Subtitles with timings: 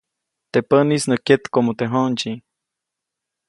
[0.51, 2.33] Teʼ päʼnis nä kyetkoʼmu teʼ j̃oʼndsyi.